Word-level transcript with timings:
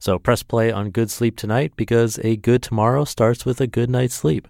So 0.00 0.18
press 0.18 0.44
play 0.44 0.70
on 0.70 0.90
Good 0.90 1.10
Sleep 1.10 1.36
tonight 1.36 1.72
because 1.74 2.20
a 2.22 2.36
good 2.36 2.62
tomorrow 2.62 3.04
starts 3.04 3.44
with 3.44 3.60
a 3.60 3.66
good 3.66 3.90
night's 3.90 4.14
sleep. 4.14 4.46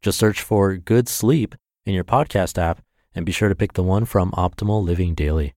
Just 0.00 0.18
search 0.18 0.40
for 0.40 0.76
Good 0.76 1.08
Sleep 1.08 1.56
in 1.84 1.92
your 1.92 2.04
podcast 2.04 2.56
app 2.56 2.82
and 3.12 3.26
be 3.26 3.32
sure 3.32 3.48
to 3.48 3.54
pick 3.56 3.72
the 3.72 3.82
one 3.82 4.04
from 4.04 4.30
Optimal 4.32 4.82
Living 4.82 5.14
Daily. 5.14 5.54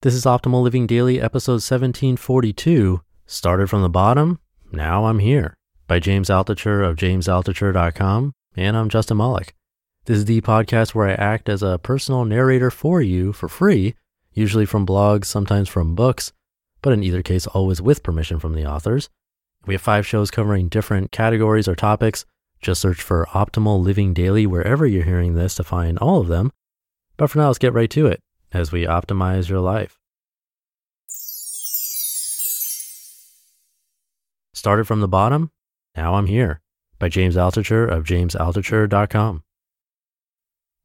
This 0.00 0.14
is 0.14 0.24
Optimal 0.24 0.62
Living 0.62 0.86
Daily, 0.86 1.20
episode 1.20 1.60
1742. 1.60 3.02
Started 3.26 3.68
from 3.68 3.82
the 3.82 3.90
bottom, 3.90 4.38
now 4.72 5.04
I'm 5.04 5.18
here, 5.18 5.54
by 5.86 5.98
James 5.98 6.28
Altucher 6.28 6.88
of 6.88 6.96
jamesaltucher.com, 6.96 8.32
and 8.56 8.76
I'm 8.76 8.88
Justin 8.88 9.18
Malik. 9.18 9.54
This 10.06 10.16
is 10.16 10.24
the 10.24 10.40
podcast 10.40 10.94
where 10.94 11.08
I 11.08 11.12
act 11.12 11.50
as 11.50 11.62
a 11.62 11.78
personal 11.78 12.24
narrator 12.24 12.70
for 12.70 13.02
you 13.02 13.32
for 13.32 13.48
free, 13.48 13.94
usually 14.32 14.66
from 14.66 14.86
blogs, 14.86 15.26
sometimes 15.26 15.68
from 15.68 15.94
books 15.94 16.32
but 16.82 16.92
in 16.92 17.02
either 17.02 17.22
case, 17.22 17.46
always 17.46 17.80
with 17.80 18.02
permission 18.02 18.38
from 18.38 18.54
the 18.54 18.66
authors. 18.66 19.08
We 19.64 19.74
have 19.74 19.80
five 19.80 20.06
shows 20.06 20.30
covering 20.30 20.68
different 20.68 21.12
categories 21.12 21.68
or 21.68 21.74
topics. 21.74 22.24
Just 22.60 22.80
search 22.80 23.00
for 23.00 23.26
Optimal 23.30 23.82
Living 23.82 24.12
Daily 24.12 24.46
wherever 24.46 24.86
you're 24.86 25.04
hearing 25.04 25.34
this 25.34 25.54
to 25.56 25.64
find 25.64 25.98
all 25.98 26.20
of 26.20 26.28
them. 26.28 26.52
But 27.16 27.30
for 27.30 27.38
now, 27.38 27.46
let's 27.46 27.58
get 27.58 27.72
right 27.72 27.90
to 27.90 28.06
it 28.06 28.20
as 28.52 28.72
we 28.72 28.84
optimize 28.84 29.48
your 29.48 29.60
life. 29.60 29.98
Started 34.54 34.86
from 34.86 35.00
the 35.00 35.08
bottom, 35.08 35.50
now 35.96 36.14
I'm 36.14 36.26
here 36.26 36.60
by 36.98 37.08
James 37.08 37.36
Altucher 37.36 37.90
of 37.90 38.04
jamesaltucher.com. 38.04 39.42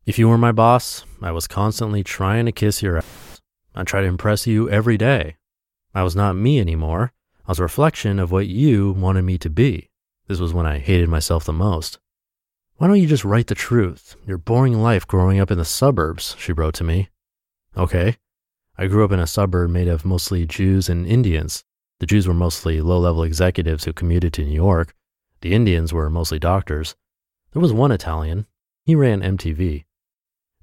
If 0.06 0.18
you 0.18 0.30
were 0.30 0.38
my 0.38 0.52
boss, 0.52 1.03
I 1.22 1.31
was 1.31 1.48
constantly 1.48 2.03
trying 2.03 2.45
to 2.45 2.52
kiss 2.52 2.81
your 2.81 2.98
ass. 2.98 3.42
I 3.75 3.84
try 3.84 4.02
to 4.02 4.08
impress 4.08 4.48
you 4.48 4.70
every 4.70 4.98
day. 4.98 5.37
I 5.98 6.03
was 6.03 6.16
not 6.16 6.36
me 6.36 6.59
anymore. 6.59 7.12
I 7.48 7.52
was 7.52 7.58
a 7.58 7.64
reflection 7.64 8.20
of 8.20 8.30
what 8.30 8.45
you 8.45 8.92
wanted 8.92 9.23
me 9.23 9.40
to 9.40 9.50
be. 9.50 9.90
This 10.28 10.40
was 10.40 10.53
when 10.53 10.67
I 10.67 10.78
hated 10.78 11.09
myself 11.09 11.44
the 11.44 11.52
most. 11.52 11.98
Why 12.76 12.86
don't 12.86 13.02
you 13.02 13.08
just 13.08 13.26
write 13.26 13.48
the 13.48 13.56
truth? 13.56 14.16
Your 14.28 14.38
boring 14.38 14.80
life 14.80 15.08
growing 15.08 15.40
up 15.40 15.50
in 15.50 15.58
the 15.58 15.66
suburbs, 15.66 16.36
she 16.38 16.53
wrote 16.53 16.75
to 16.75 16.84
me. 16.84 17.09
Okay. 17.75 18.18
I 18.78 18.86
grew 18.86 19.06
up 19.06 19.12
in 19.12 19.20
a 19.20 19.25
suburb 19.25 19.72
made 19.72 19.88
of 19.88 20.06
mostly 20.06 20.45
Jews 20.45 20.88
and 20.88 21.08
Indians. 21.08 21.64
The 22.00 22.06
Jews 22.06 22.28
were 22.28 22.34
mostly 22.36 22.80
low 22.80 23.00
level 23.00 23.23
executives 23.23 23.86
who 23.86 23.92
commuted 23.92 24.34
to 24.34 24.45
New 24.45 24.53
York. 24.53 24.94
The 25.42 25.56
Indians 25.56 25.94
were 25.94 26.12
mostly 26.12 26.38
doctors. 26.38 26.95
There 27.53 27.62
was 27.62 27.73
one 27.73 27.92
Italian. 27.92 28.45
He 28.84 28.94
ran 28.94 29.22
MTV. 29.22 29.86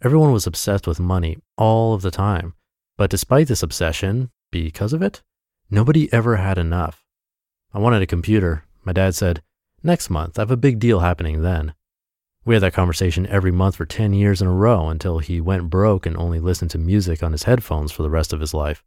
Everyone 0.00 0.30
was 0.30 0.46
obsessed 0.46 0.86
with 0.86 1.00
money 1.00 1.38
all 1.56 1.92
of 1.92 2.02
the 2.02 2.12
time. 2.12 2.54
But 2.96 3.10
despite 3.10 3.48
this 3.48 3.64
obsession, 3.64 4.30
because 4.62 4.92
of 4.92 5.02
it, 5.02 5.20
nobody 5.68 6.12
ever 6.12 6.36
had 6.36 6.58
enough. 6.58 7.04
I 7.72 7.80
wanted 7.80 8.02
a 8.02 8.06
computer. 8.06 8.64
My 8.84 8.92
dad 8.92 9.16
said, 9.16 9.42
Next 9.82 10.08
month, 10.08 10.38
I 10.38 10.42
have 10.42 10.50
a 10.52 10.56
big 10.56 10.78
deal 10.78 11.00
happening 11.00 11.42
then. 11.42 11.74
We 12.44 12.54
had 12.54 12.62
that 12.62 12.72
conversation 12.72 13.26
every 13.26 13.50
month 13.50 13.74
for 13.74 13.84
10 13.84 14.12
years 14.12 14.40
in 14.40 14.46
a 14.46 14.52
row 14.52 14.88
until 14.88 15.18
he 15.18 15.40
went 15.40 15.70
broke 15.70 16.06
and 16.06 16.16
only 16.16 16.38
listened 16.38 16.70
to 16.70 16.78
music 16.78 17.20
on 17.20 17.32
his 17.32 17.42
headphones 17.42 17.90
for 17.90 18.04
the 18.04 18.10
rest 18.10 18.32
of 18.32 18.40
his 18.40 18.54
life. 18.54 18.84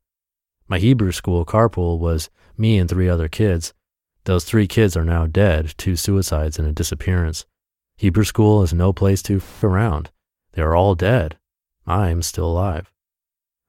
My 0.69 0.79
Hebrew 0.79 1.11
school 1.11 1.45
carpool 1.45 1.99
was 1.99 2.29
me 2.57 2.77
and 2.77 2.89
three 2.89 3.09
other 3.09 3.27
kids. 3.27 3.73
Those 4.23 4.45
three 4.45 4.67
kids 4.67 4.95
are 4.95 5.03
now 5.03 5.27
dead, 5.27 5.73
two 5.77 5.97
suicides 5.97 6.57
and 6.57 6.67
a 6.67 6.71
disappearance. 6.71 7.45
Hebrew 7.97 8.23
school 8.23 8.63
is 8.63 8.73
no 8.73 8.93
place 8.93 9.21
to 9.23 9.37
f 9.37 9.63
around. 9.63 10.11
They 10.53 10.61
are 10.61 10.75
all 10.75 10.95
dead. 10.95 11.37
I'm 11.85 12.21
still 12.21 12.45
alive. 12.45 12.91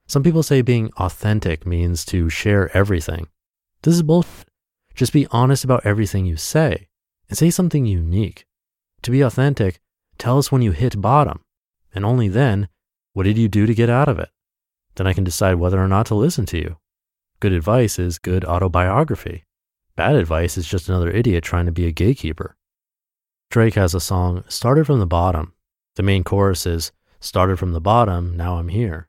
Some 0.08 0.22
people 0.22 0.42
say 0.42 0.62
being 0.62 0.90
authentic 0.96 1.66
means 1.66 2.04
to 2.06 2.30
share 2.30 2.74
everything. 2.74 3.28
This 3.82 3.94
is 3.94 4.02
bullshit. 4.02 4.48
Just 4.94 5.12
be 5.12 5.26
honest 5.30 5.64
about 5.64 5.84
everything 5.84 6.24
you 6.24 6.36
say 6.36 6.88
and 7.28 7.36
say 7.36 7.50
something 7.50 7.84
unique. 7.84 8.46
To 9.02 9.10
be 9.10 9.20
authentic, 9.20 9.80
tell 10.16 10.38
us 10.38 10.50
when 10.50 10.62
you 10.62 10.72
hit 10.72 11.00
bottom, 11.00 11.44
and 11.94 12.04
only 12.04 12.26
then, 12.26 12.68
what 13.12 13.24
did 13.24 13.38
you 13.38 13.48
do 13.48 13.66
to 13.66 13.74
get 13.74 13.90
out 13.90 14.08
of 14.08 14.18
it? 14.18 14.30
Then 14.96 15.06
I 15.06 15.12
can 15.12 15.24
decide 15.24 15.56
whether 15.56 15.80
or 15.80 15.86
not 15.86 16.06
to 16.06 16.14
listen 16.14 16.46
to 16.46 16.58
you. 16.58 16.78
Good 17.38 17.52
advice 17.52 17.98
is 17.98 18.18
good 18.18 18.44
autobiography. 18.44 19.44
Bad 19.94 20.16
advice 20.16 20.56
is 20.56 20.66
just 20.66 20.88
another 20.88 21.10
idiot 21.10 21.44
trying 21.44 21.66
to 21.66 21.72
be 21.72 21.86
a 21.86 21.92
gatekeeper. 21.92 22.56
Drake 23.50 23.74
has 23.74 23.94
a 23.94 24.00
song, 24.00 24.42
Started 24.48 24.86
from 24.86 25.00
the 25.00 25.06
Bottom. 25.06 25.52
The 25.96 26.02
main 26.02 26.24
chorus 26.24 26.66
is, 26.66 26.92
Started 27.20 27.58
from 27.58 27.72
the 27.72 27.80
bottom, 27.80 28.36
now 28.36 28.56
I'm 28.56 28.68
here. 28.68 29.08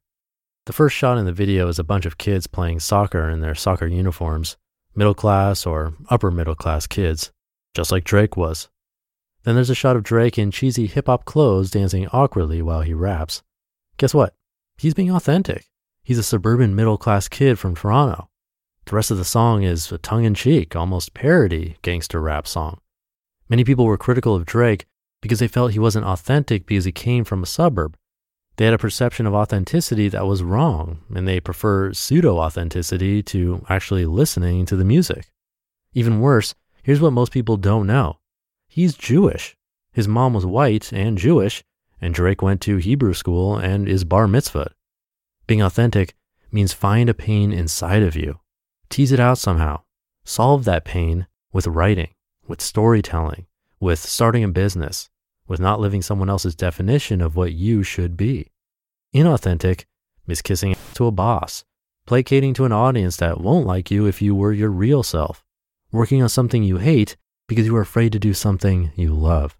The 0.69 0.73
first 0.73 0.95
shot 0.95 1.17
in 1.17 1.25
the 1.25 1.33
video 1.33 1.67
is 1.67 1.79
a 1.79 1.83
bunch 1.83 2.05
of 2.05 2.19
kids 2.19 2.45
playing 2.45 2.79
soccer 2.81 3.27
in 3.27 3.41
their 3.41 3.55
soccer 3.55 3.87
uniforms, 3.87 4.55
middle 4.93 5.15
class 5.15 5.65
or 5.65 5.95
upper 6.11 6.29
middle 6.29 6.53
class 6.53 6.85
kids, 6.85 7.31
just 7.73 7.91
like 7.91 8.03
Drake 8.03 8.37
was. 8.37 8.69
Then 9.45 9.55
there's 9.55 9.71
a 9.71 9.73
shot 9.73 9.95
of 9.95 10.03
Drake 10.03 10.37
in 10.37 10.51
cheesy 10.51 10.85
hip 10.85 11.07
hop 11.07 11.25
clothes 11.25 11.71
dancing 11.71 12.07
awkwardly 12.09 12.61
while 12.61 12.81
he 12.81 12.93
raps. 12.93 13.41
Guess 13.97 14.13
what? 14.13 14.35
He's 14.77 14.93
being 14.93 15.09
authentic. 15.09 15.71
He's 16.03 16.19
a 16.19 16.23
suburban 16.23 16.75
middle 16.75 16.99
class 16.99 17.27
kid 17.27 17.57
from 17.57 17.73
Toronto. 17.73 18.29
The 18.85 18.95
rest 18.95 19.09
of 19.09 19.17
the 19.17 19.25
song 19.25 19.63
is 19.63 19.91
a 19.91 19.97
tongue 19.97 20.23
in 20.23 20.35
cheek, 20.35 20.75
almost 20.75 21.15
parody 21.15 21.77
gangster 21.81 22.21
rap 22.21 22.45
song. 22.45 22.79
Many 23.49 23.63
people 23.63 23.87
were 23.87 23.97
critical 23.97 24.35
of 24.35 24.45
Drake 24.45 24.85
because 25.19 25.39
they 25.39 25.47
felt 25.47 25.71
he 25.71 25.79
wasn't 25.79 26.05
authentic 26.05 26.67
because 26.67 26.85
he 26.85 26.91
came 26.91 27.23
from 27.23 27.41
a 27.41 27.47
suburb 27.47 27.97
they 28.59 28.65
had 28.65 28.73
a 28.73 28.77
perception 28.77 29.25
of 29.25 29.33
authenticity 29.33 30.09
that 30.09 30.27
was 30.27 30.43
wrong, 30.43 30.99
and 31.15 31.25
they 31.25 31.39
prefer 31.39 31.93
pseudo 31.93 32.39
authenticity 32.39 33.23
to 33.23 33.65
actually 33.69 34.03
listening 34.03 34.65
to 34.65 34.75
the 34.75 34.83
music. 34.83 35.31
Even 35.93 36.19
worse, 36.19 36.53
here's 36.83 36.99
what 36.99 37.13
most 37.13 37.31
people 37.31 37.55
don't 37.55 37.87
know 37.87 38.17
he's 38.67 38.95
Jewish. 38.95 39.55
His 39.93 40.09
mom 40.09 40.33
was 40.33 40.45
white 40.45 40.91
and 40.91 41.17
Jewish, 41.17 41.63
and 42.01 42.13
Drake 42.13 42.41
went 42.41 42.59
to 42.63 42.75
Hebrew 42.75 43.13
school 43.13 43.55
and 43.55 43.87
is 43.87 44.03
bar 44.03 44.27
mitzvah. 44.27 44.73
Being 45.47 45.61
authentic 45.61 46.13
means 46.51 46.73
find 46.73 47.07
a 47.07 47.13
pain 47.13 47.53
inside 47.53 48.03
of 48.03 48.17
you, 48.17 48.41
tease 48.89 49.13
it 49.13 49.21
out 49.21 49.37
somehow, 49.37 49.83
solve 50.25 50.65
that 50.65 50.83
pain 50.83 51.27
with 51.53 51.65
writing, 51.65 52.09
with 52.45 52.59
storytelling, 52.59 53.45
with 53.79 53.99
starting 53.99 54.43
a 54.43 54.49
business, 54.49 55.09
with 55.49 55.59
not 55.59 55.81
living 55.81 56.01
someone 56.01 56.29
else's 56.29 56.55
definition 56.55 57.19
of 57.19 57.35
what 57.35 57.51
you 57.51 57.83
should 57.83 58.15
be. 58.15 58.51
Inauthentic 59.13 59.85
is 60.27 60.41
kissing 60.41 60.75
to 60.93 61.07
a 61.07 61.11
boss, 61.11 61.65
placating 62.05 62.53
to 62.53 62.65
an 62.65 62.71
audience 62.71 63.17
that 63.17 63.41
won't 63.41 63.67
like 63.67 63.91
you 63.91 64.05
if 64.05 64.21
you 64.21 64.35
were 64.35 64.53
your 64.53 64.69
real 64.69 65.03
self, 65.03 65.43
working 65.91 66.21
on 66.21 66.29
something 66.29 66.63
you 66.63 66.77
hate 66.77 67.17
because 67.47 67.65
you 67.65 67.75
are 67.75 67.81
afraid 67.81 68.11
to 68.11 68.19
do 68.19 68.33
something 68.33 68.91
you 68.95 69.13
love. 69.13 69.57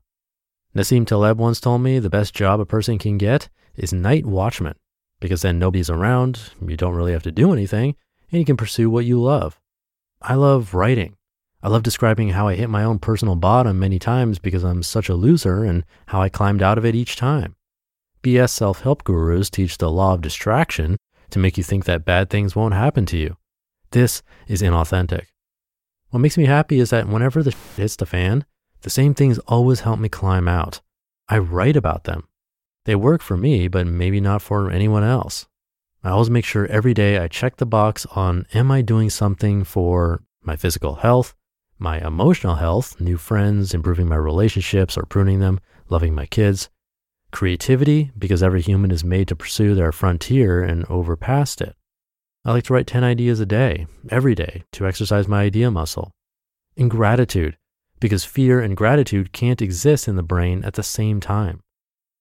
Nassim 0.75 1.07
Taleb 1.07 1.39
once 1.39 1.59
told 1.59 1.81
me 1.81 1.97
the 1.97 2.09
best 2.09 2.35
job 2.35 2.59
a 2.59 2.65
person 2.65 2.99
can 2.99 3.17
get 3.17 3.49
is 3.75 3.91
night 3.91 4.25
watchman, 4.25 4.75
because 5.19 5.41
then 5.41 5.57
nobody's 5.57 5.89
around, 5.89 6.51
you 6.65 6.77
don't 6.77 6.93
really 6.93 7.13
have 7.13 7.23
to 7.23 7.31
do 7.31 7.51
anything, 7.51 7.95
and 8.31 8.39
you 8.39 8.45
can 8.45 8.57
pursue 8.57 8.91
what 8.91 9.05
you 9.05 9.19
love. 9.19 9.59
I 10.21 10.35
love 10.35 10.75
writing. 10.75 11.15
I 11.61 11.67
love 11.67 11.83
describing 11.83 12.29
how 12.29 12.47
I 12.47 12.55
hit 12.55 12.69
my 12.69 12.83
own 12.83 12.99
personal 12.99 13.35
bottom 13.35 13.79
many 13.79 13.99
times 13.99 14.39
because 14.39 14.63
I'm 14.63 14.81
such 14.81 15.09
a 15.09 15.15
loser 15.15 15.65
and 15.65 15.83
how 16.07 16.21
I 16.21 16.29
climbed 16.29 16.63
out 16.63 16.77
of 16.77 16.85
it 16.85 16.95
each 16.95 17.17
time. 17.17 17.55
BS 18.23 18.49
self 18.49 18.81
help 18.81 19.03
gurus 19.03 19.49
teach 19.49 19.77
the 19.77 19.91
law 19.91 20.13
of 20.13 20.21
distraction 20.21 20.97
to 21.31 21.39
make 21.39 21.57
you 21.57 21.63
think 21.63 21.85
that 21.85 22.05
bad 22.05 22.29
things 22.29 22.55
won't 22.55 22.73
happen 22.73 23.05
to 23.07 23.17
you. 23.17 23.37
This 23.91 24.23
is 24.47 24.61
inauthentic. 24.61 25.25
What 26.11 26.19
makes 26.19 26.37
me 26.37 26.45
happy 26.45 26.79
is 26.79 26.89
that 26.91 27.07
whenever 27.07 27.43
the 27.43 27.55
hits 27.75 27.95
the 27.95 28.05
fan, 28.05 28.45
the 28.81 28.89
same 28.89 29.13
things 29.13 29.39
always 29.39 29.81
help 29.81 29.99
me 29.99 30.09
climb 30.09 30.47
out. 30.47 30.81
I 31.27 31.37
write 31.39 31.75
about 31.75 32.05
them. 32.05 32.27
They 32.85 32.95
work 32.95 33.21
for 33.21 33.35
me, 33.35 33.67
but 33.67 33.85
maybe 33.85 34.21
not 34.21 34.41
for 34.41 34.71
anyone 34.71 35.03
else. 35.03 35.47
I 36.03 36.11
always 36.11 36.29
make 36.29 36.45
sure 36.45 36.65
every 36.67 36.93
day 36.93 37.17
I 37.17 37.27
check 37.27 37.57
the 37.57 37.65
box 37.65 38.05
on 38.15 38.45
am 38.53 38.71
I 38.71 38.81
doing 38.81 39.09
something 39.09 39.65
for 39.65 40.23
my 40.41 40.55
physical 40.55 40.95
health, 40.95 41.35
my 41.79 42.05
emotional 42.05 42.55
health, 42.55 42.99
new 42.99 43.17
friends, 43.17 43.73
improving 43.73 44.07
my 44.07 44.17
relationships 44.17 44.97
or 44.97 45.03
pruning 45.03 45.39
them, 45.39 45.59
loving 45.89 46.13
my 46.13 46.25
kids, 46.25 46.69
creativity, 47.31 48.11
because 48.17 48.43
every 48.43 48.61
human 48.61 48.91
is 48.91 49.03
made 49.03 49.27
to 49.29 49.35
pursue 49.35 49.73
their 49.73 49.91
frontier 49.91 50.61
and 50.61 50.85
overpass 50.85 51.59
it. 51.61 51.75
I 52.45 52.51
like 52.51 52.65
to 52.65 52.73
write 52.73 52.87
10 52.87 53.03
ideas 53.03 53.39
a 53.39 53.45
day, 53.45 53.87
every 54.09 54.35
day, 54.35 54.63
to 54.73 54.87
exercise 54.87 55.27
my 55.27 55.43
idea 55.43 55.71
muscle. 55.71 56.11
In 56.75 56.89
gratitude, 56.89 57.57
because 57.99 58.23
fear 58.25 58.59
and 58.61 58.77
gratitude 58.77 59.33
can't 59.33 59.61
exist 59.61 60.07
in 60.07 60.15
the 60.15 60.23
brain 60.23 60.63
at 60.63 60.73
the 60.73 60.83
same 60.83 61.19
time. 61.19 61.61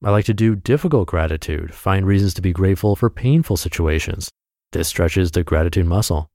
I 0.04 0.10
like 0.10 0.26
to 0.26 0.34
do 0.34 0.54
difficult 0.54 1.08
gratitude, 1.08 1.74
find 1.74 2.06
reasons 2.06 2.34
to 2.34 2.42
be 2.42 2.52
grateful 2.52 2.94
for 2.94 3.10
painful 3.10 3.56
situations. 3.56 4.30
This 4.72 4.88
stretches 4.88 5.30
the 5.30 5.42
gratitude 5.42 5.86
muscle. 5.86 6.30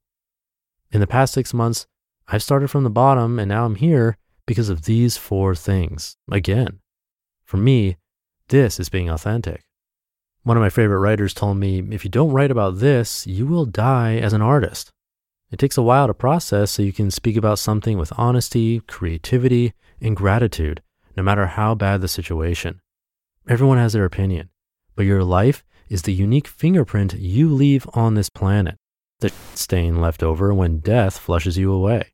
In 0.90 1.00
the 1.00 1.06
past 1.06 1.32
six 1.32 1.54
months, 1.54 1.86
I've 2.28 2.42
started 2.42 2.68
from 2.68 2.84
the 2.84 2.90
bottom 2.90 3.38
and 3.38 3.48
now 3.48 3.64
I'm 3.64 3.74
here 3.74 4.16
because 4.46 4.68
of 4.68 4.84
these 4.84 5.16
four 5.16 5.54
things. 5.54 6.16
Again, 6.30 6.80
for 7.44 7.56
me, 7.56 7.96
this 8.48 8.80
is 8.80 8.88
being 8.88 9.08
authentic. 9.08 9.62
One 10.42 10.56
of 10.56 10.62
my 10.62 10.70
favorite 10.70 10.98
writers 10.98 11.32
told 11.32 11.56
me 11.56 11.82
if 11.90 12.04
you 12.04 12.10
don't 12.10 12.32
write 12.32 12.50
about 12.50 12.78
this, 12.78 13.26
you 13.26 13.46
will 13.46 13.64
die 13.64 14.16
as 14.16 14.32
an 14.32 14.42
artist. 14.42 14.90
It 15.50 15.58
takes 15.58 15.78
a 15.78 15.82
while 15.82 16.06
to 16.06 16.14
process 16.14 16.70
so 16.70 16.82
you 16.82 16.92
can 16.92 17.10
speak 17.10 17.36
about 17.36 17.58
something 17.58 17.96
with 17.96 18.12
honesty, 18.16 18.80
creativity, 18.80 19.72
and 20.00 20.16
gratitude, 20.16 20.82
no 21.16 21.22
matter 21.22 21.46
how 21.46 21.74
bad 21.74 22.00
the 22.00 22.08
situation. 22.08 22.80
Everyone 23.48 23.78
has 23.78 23.92
their 23.92 24.04
opinion, 24.04 24.50
but 24.96 25.06
your 25.06 25.22
life 25.22 25.62
is 25.88 26.02
the 26.02 26.12
unique 26.12 26.48
fingerprint 26.48 27.14
you 27.14 27.52
leave 27.52 27.86
on 27.94 28.14
this 28.14 28.30
planet, 28.30 28.76
the 29.20 29.32
stain 29.54 30.00
left 30.00 30.22
over 30.22 30.52
when 30.52 30.78
death 30.78 31.18
flushes 31.18 31.56
you 31.56 31.70
away. 31.70 32.13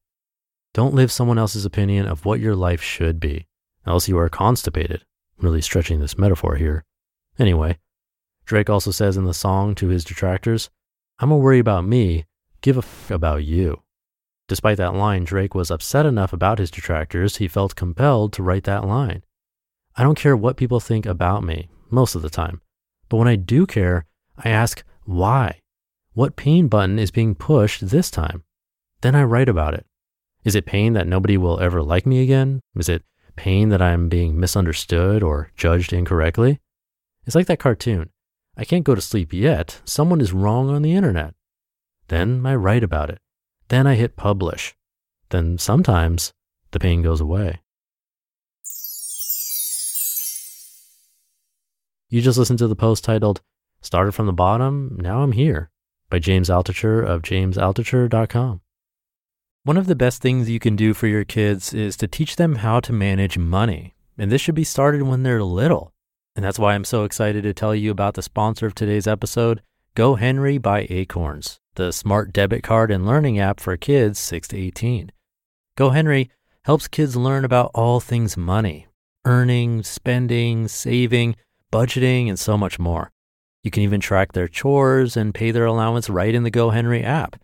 Don't 0.73 0.95
live 0.95 1.11
someone 1.11 1.39
else's 1.39 1.65
opinion 1.65 2.07
of 2.07 2.25
what 2.25 2.39
your 2.39 2.55
life 2.55 2.81
should 2.81 3.19
be, 3.19 3.47
else 3.87 4.09
you 4.09 4.17
are 4.19 4.29
constipated. 4.29 5.05
I'm 5.39 5.45
really 5.45 5.61
stretching 5.61 5.99
this 5.99 6.17
metaphor 6.17 6.57
here. 6.57 6.85
Anyway, 7.39 7.79
Drake 8.45 8.71
also 8.71 8.93
says 8.93 9.17
in 9.17 9.25
the 9.25 9.35
song 9.35 9.75
to 9.77 9.89
his 9.89 10.05
detractors, 10.05 10.71
I'm 11.19 11.31
gonna 11.31 11.41
worry 11.41 11.59
about 11.59 11.85
me, 11.85 12.27
give 12.61 12.77
a 12.77 12.81
f 12.81 13.11
about 13.11 13.45
you. 13.45 13.83
Despite 14.47 14.77
that 14.77 14.95
line, 14.95 15.25
Drake 15.25 15.55
was 15.55 15.71
upset 15.71 16.07
enough 16.07 16.33
about 16.33 16.59
his 16.59 16.71
detractors, 16.71 17.37
he 17.37 17.49
felt 17.49 17.75
compelled 17.75 18.33
to 18.35 18.43
write 18.43 18.65
that 18.65 18.87
line. 18.87 19.25
I 19.97 20.05
don't 20.05 20.19
care 20.19 20.37
what 20.37 20.57
people 20.57 20.81
think 20.81 21.05
about 21.05 21.43
me, 21.43 21.69
most 21.91 22.15
of 22.15 22.23
the 22.23 22.31
time. 22.31 22.61
But 23.09 23.17
when 23.17 23.29
I 23.29 23.37
do 23.37 23.67
care, 23.67 24.07
I 24.39 24.51
ask 24.51 24.85
why? 25.05 25.61
What 26.13 26.37
pain 26.37 26.69
button 26.69 26.99
is 26.99 27.11
being 27.11 27.35
pushed 27.35 27.89
this 27.89 28.11
time? 28.11 28.45
Then 29.01 29.15
I 29.17 29.25
write 29.25 29.49
about 29.49 29.75
it. 29.75 29.87
Is 30.43 30.55
it 30.55 30.65
pain 30.65 30.95
that 30.95 31.07
nobody 31.07 31.37
will 31.37 31.61
ever 31.61 31.83
like 31.83 32.07
me 32.07 32.23
again? 32.23 32.61
Is 32.75 32.89
it 32.89 33.03
pain 33.37 33.69
that 33.69 33.83
I'm 33.83 34.09
being 34.09 34.41
misunderstood 34.41 35.23
or 35.23 35.51
judged 35.57 35.93
incorrectly? 35.93 36.61
It's 37.27 37.37
like 37.37 37.47
that 37.47 37.59
cartoon. 37.59 38.11
I 38.57 38.65
can't 38.65 38.85
go 38.85 38.95
to 38.95 39.01
sleep 39.01 39.33
yet. 39.33 39.81
Someone 39.85 40.21
is 40.21 40.33
wrong 40.33 40.71
on 40.71 40.83
the 40.83 40.95
internet. 40.95 41.35
Then 42.09 42.45
I 42.47 42.55
write 42.55 42.83
about 42.83 43.11
it. 43.11 43.19
Then 43.69 43.87
I 43.87 43.95
hit 43.95 44.17
publish. 44.17 44.75
Then 45.29 45.59
sometimes 45.59 46.33
the 46.71 46.81
pain 46.81 47.03
goes 47.03 47.21
away. 47.21 47.61
You 52.09 52.21
just 52.21 52.39
listened 52.39 52.59
to 52.59 52.67
the 52.67 52.75
post 52.75 53.05
titled 53.05 53.43
Started 53.83 54.13
from 54.13 54.27
the 54.27 54.33
Bottom, 54.33 54.97
Now 55.01 55.23
I'm 55.23 55.33
Here 55.33 55.71
by 56.09 56.19
James 56.19 56.49
Altucher 56.49 57.07
of 57.07 57.23
jamesaltucher.com. 57.23 58.61
One 59.63 59.77
of 59.77 59.87
the 59.87 59.95
best 59.95 60.23
things 60.23 60.49
you 60.49 60.59
can 60.59 60.75
do 60.75 60.95
for 60.95 61.07
your 61.07 61.25
kids 61.25 61.75
is 61.75 61.95
to 61.99 62.09
teach 62.09 62.37
them 62.37 62.57
how 62.57 62.81
to 62.81 62.95
manage 62.95 63.37
money. 63.37 63.95
And 64.17 64.33
this 64.33 64.41
should 64.41 64.55
be 64.55 64.65
started 64.65 65.03
when 65.03 65.23
they're 65.23 65.43
little. 65.43 65.93
And 66.35 66.43
that's 66.43 66.59
why 66.59 66.73
I'm 66.73 66.85
so 66.85 67.05
excited 67.05 67.43
to 67.43 67.53
tell 67.53 67.75
you 67.75 67.91
about 67.91 68.15
the 68.15 68.23
sponsor 68.23 68.67
of 68.67 68.75
today's 68.75 69.07
episode, 69.07 69.61
GoHenry 69.95 70.63
by 70.63 70.87
Acorns, 70.89 71.59
the 71.75 71.93
smart 71.93 72.33
debit 72.33 72.63
card 72.63 72.91
and 72.91 73.05
learning 73.05 73.39
app 73.39 73.61
for 73.61 73.77
kids 73.77 74.19
6 74.19 74.49
to 74.49 74.57
18. 74.57 75.13
GoHenry 75.77 76.31
helps 76.65 76.89
kids 76.89 77.15
learn 77.15 77.45
about 77.45 77.71
all 77.75 78.01
things 78.01 78.39
money, 78.39 78.87
earning, 79.27 79.83
spending, 79.83 80.69
saving, 80.69 81.37
budgeting, 81.71 82.31
and 82.31 82.39
so 82.39 82.57
much 82.57 82.79
more. 82.79 83.11
You 83.63 83.71
can 83.71 83.83
even 83.83 84.01
track 84.01 84.33
their 84.33 84.49
chores 84.49 85.19
and 85.19 85.35
pay 85.35 85.51
their 85.51 85.67
allowance 85.67 86.09
right 86.09 86.35
in 86.35 86.45
the 86.45 86.51
GoHenry 86.51 87.05
app. 87.05 87.37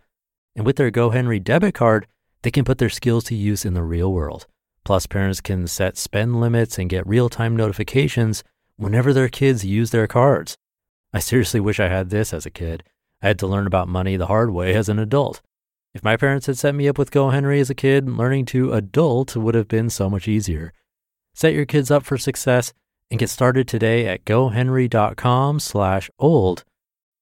And 0.57 0.65
with 0.65 0.75
their 0.75 0.91
GoHenry 0.91 1.41
debit 1.41 1.75
card, 1.75 2.07
they 2.41 2.51
can 2.51 2.65
put 2.65 2.79
their 2.79 2.89
skills 2.89 3.23
to 3.25 3.35
use 3.35 3.63
in 3.63 3.75
the 3.75 3.83
real 3.83 4.11
world. 4.11 4.47
Plus, 4.83 5.05
parents 5.05 5.39
can 5.39 5.67
set 5.67 5.97
spend 5.97 6.41
limits 6.41 6.79
and 6.79 6.89
get 6.89 7.05
real 7.05 7.29
time 7.29 7.55
notifications 7.55 8.43
whenever 8.75 9.13
their 9.13 9.29
kids 9.29 9.63
use 9.63 9.91
their 9.91 10.07
cards. 10.07 10.57
I 11.13 11.19
seriously 11.19 11.59
wish 11.59 11.79
I 11.79 11.87
had 11.87 12.09
this 12.09 12.33
as 12.33 12.45
a 12.45 12.51
kid. 12.51 12.83
I 13.21 13.27
had 13.27 13.39
to 13.39 13.47
learn 13.47 13.67
about 13.67 13.87
money 13.87 14.17
the 14.17 14.27
hard 14.27 14.49
way 14.49 14.73
as 14.73 14.89
an 14.89 14.97
adult. 14.97 15.41
If 15.93 16.03
my 16.03 16.17
parents 16.17 16.47
had 16.47 16.57
set 16.57 16.75
me 16.75 16.87
up 16.87 16.97
with 16.97 17.11
GoHenry 17.11 17.59
as 17.59 17.69
a 17.69 17.75
kid, 17.75 18.09
learning 18.09 18.45
to 18.47 18.73
adult 18.73 19.35
would 19.35 19.55
have 19.55 19.67
been 19.67 19.89
so 19.89 20.09
much 20.09 20.27
easier. 20.27 20.73
Set 21.33 21.53
your 21.53 21.65
kids 21.65 21.91
up 21.91 22.03
for 22.03 22.17
success 22.17 22.73
and 23.11 23.19
get 23.19 23.29
started 23.29 23.67
today 23.67 24.07
at 24.07 24.25
gohenry.com 24.25 25.59
slash 25.59 26.09
old. 26.19 26.63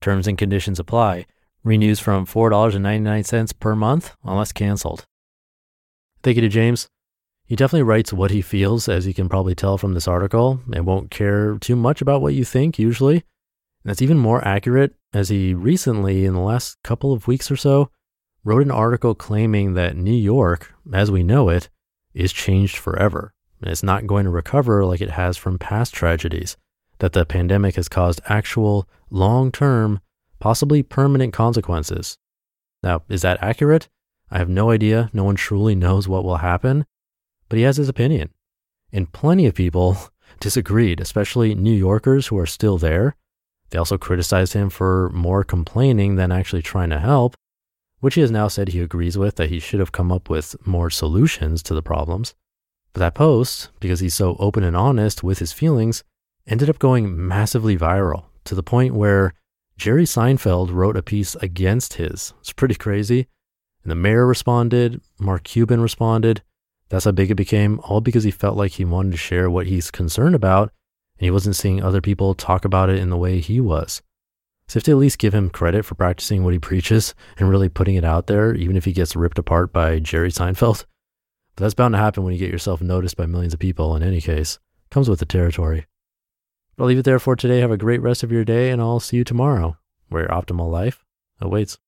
Terms 0.02 0.28
and 0.28 0.38
conditions 0.38 0.80
apply. 0.80 1.26
Renews 1.66 2.00
from 2.00 2.28
$4.99 2.28 3.60
per 3.60 3.76
month 3.76 4.16
unless 4.24 4.52
canceled. 4.52 5.08
Thank 6.22 6.36
you 6.36 6.42
to 6.42 6.48
James. 6.48 6.88
He 7.48 7.56
definitely 7.56 7.82
writes 7.82 8.14
what 8.14 8.30
he 8.30 8.44
feels, 8.44 8.88
as 8.88 9.08
you 9.08 9.16
can 9.16 9.28
probably 9.28 9.56
tell 9.56 9.80
from 9.80 9.96
this 9.96 10.08
article, 10.08 10.62
and 10.72 10.86
won't 10.86 11.10
care 11.10 11.58
too 11.58 11.76
much 11.76 12.02
about 12.02 12.22
what 12.22 12.36
you 12.36 12.46
think 12.46 12.78
usually. 12.78 13.16
And 13.16 13.90
that's 13.90 14.04
even 14.04 14.20
more 14.20 14.48
accurate 14.48 14.94
as 15.12 15.30
he 15.30 15.56
recently, 15.56 16.26
in 16.26 16.36
the 16.36 16.40
last 16.40 16.78
couple 16.84 17.12
of 17.14 17.28
weeks 17.28 17.50
or 17.50 17.56
so, 17.56 17.90
wrote 18.44 18.64
an 18.64 18.70
article 18.70 19.16
claiming 19.16 19.74
that 19.74 19.98
New 19.98 20.14
York, 20.14 20.72
as 20.94 21.10
we 21.10 21.24
know 21.24 21.50
it, 21.50 21.70
is 22.14 22.32
changed 22.32 22.78
forever. 22.78 23.34
And 23.60 23.72
it's 23.72 23.82
not 23.82 24.06
going 24.06 24.26
to 24.26 24.30
recover 24.30 24.86
like 24.86 25.02
it 25.02 25.12
has 25.12 25.36
from 25.36 25.58
past 25.58 25.96
tragedies, 25.96 26.58
that 27.00 27.14
the 27.14 27.26
pandemic 27.26 27.76
has 27.76 27.90
caused 27.90 28.22
actual, 28.28 28.88
long 29.10 29.52
term 29.52 30.00
possibly 30.46 30.84
permanent 30.84 31.34
consequences. 31.34 32.20
Now, 32.84 33.02
is 33.10 33.24
that 33.24 33.42
accurate? 33.42 33.90
I 34.30 34.38
have 34.38 34.48
no 34.48 34.70
idea. 34.70 35.10
No 35.12 35.24
one 35.24 35.34
truly 35.34 35.74
knows 35.74 36.08
what 36.08 36.24
will 36.24 36.38
happen, 36.38 36.86
but 37.50 37.58
he 37.58 37.64
has 37.64 37.78
his 37.78 37.90
opinion. 37.90 38.30
And 38.94 39.12
plenty 39.12 39.48
of 39.48 39.56
people 39.56 39.98
disagreed, 40.40 41.00
especially 41.02 41.56
New 41.56 41.74
Yorkers 41.74 42.28
who 42.28 42.38
are 42.38 42.46
still 42.46 42.78
there. 42.78 43.16
They 43.72 43.80
also 43.80 43.98
criticized 43.98 44.54
him 44.54 44.70
for 44.70 45.10
more 45.16 45.44
complaining 45.44 46.14
than 46.14 46.32
actually 46.32 46.62
trying 46.62 46.92
to 46.92 47.00
help, 47.00 47.34
which 48.02 48.14
he 48.14 48.22
has 48.22 48.30
now 48.30 48.48
said 48.48 48.68
he 48.68 48.82
agrees 48.82 49.18
with 49.18 49.38
that 49.38 49.50
he 49.50 49.60
should 49.60 49.80
have 49.80 49.94
come 49.94 50.12
up 50.12 50.30
with 50.30 50.56
more 50.64 50.92
solutions 50.92 51.64
to 51.64 51.74
the 51.74 51.82
problems. 51.82 52.36
But 52.94 53.00
that 53.00 53.16
post, 53.16 53.70
because 53.80 54.00
he's 54.00 54.14
so 54.14 54.36
open 54.40 54.64
and 54.64 54.78
honest 54.78 55.24
with 55.24 55.40
his 55.40 55.54
feelings, 55.54 56.04
ended 56.46 56.70
up 56.70 56.78
going 56.78 57.28
massively 57.28 57.76
viral 57.76 58.26
to 58.44 58.54
the 58.54 58.62
point 58.62 58.94
where 58.94 59.34
Jerry 59.78 60.06
Seinfeld 60.06 60.72
wrote 60.72 60.96
a 60.96 61.04
piece 61.04 61.36
against 61.36 61.96
his. 61.96 62.34
It's 62.40 62.54
pretty 62.54 62.76
crazy. 62.76 63.28
And 63.84 63.92
the 63.92 63.96
mayor 63.96 64.26
responded, 64.26 65.02
Mark 65.20 65.44
Cuban 65.44 65.82
responded. 65.82 66.42
That's 66.90 67.06
how 67.06 67.12
big 67.12 67.30
it 67.30 67.36
became, 67.36 67.80
all 67.84 68.02
because 68.02 68.24
he 68.24 68.32
felt 68.32 68.58
like 68.58 68.74
he 68.74 68.86
wanted 68.86 69.12
to 69.12 69.18
share 69.18 69.50
what 69.50 69.68
he's 69.68 69.92
concerned 69.92 70.36
about, 70.36 70.72
and 71.20 71.26
he 71.26 71.32
wasn't 71.32 71.56
seeing 71.56 71.84
other 71.84 72.02
people 72.02 72.34
talk 72.34 72.64
about 72.64 72.90
it 72.90 73.00
in 73.00 73.10
the 73.10 73.18
way 73.18 73.40
he 73.40 73.60
was. 73.60 74.02
So, 74.68 74.80
have 74.80 74.84
to 74.86 74.92
at 74.92 74.98
least 74.98 75.20
give 75.20 75.36
him 75.36 75.52
credit 75.52 75.86
for 75.86 75.94
practicing 75.94 76.44
what 76.44 76.54
he 76.54 76.60
preaches 76.60 77.14
and 77.38 77.50
really 77.50 77.70
putting 77.70 77.96
it 77.96 78.04
out 78.04 78.28
there, 78.28 78.56
even 78.56 78.76
if 78.76 78.86
he 78.86 78.94
gets 78.94 79.16
ripped 79.16 79.38
apart 79.38 79.72
by 79.72 80.00
Jerry 80.00 80.32
Seinfeld. 80.32 80.86
But 81.56 81.64
that's 81.64 81.76
bound 81.76 81.94
to 81.94 82.00
happen 82.00 82.24
when 82.24 82.34
you 82.34 82.40
get 82.40 82.52
yourself 82.52 82.82
noticed 82.82 83.18
by 83.18 83.28
millions 83.28 83.54
of 83.54 83.60
people 83.60 83.96
in 83.96 84.02
any 84.02 84.22
case. 84.22 84.58
Comes 84.90 85.10
with 85.10 85.20
the 85.20 85.26
territory. 85.26 85.86
I'll 86.78 86.88
leave 86.88 87.00
it 87.00 87.06
there 87.06 87.20
for 87.20 87.36
today. 87.36 87.60
Have 87.60 87.72
a 87.72 87.78
great 87.78 88.02
rest 88.02 88.24
of 88.24 88.32
your 88.32 88.44
day, 88.44 88.70
and 88.70 88.82
I'll 88.82 89.00
see 89.00 89.18
you 89.18 89.24
tomorrow, 89.24 89.78
where 90.10 90.24
your 90.24 90.32
optimal 90.32 90.70
life 90.70 91.06
awaits. 91.40 91.78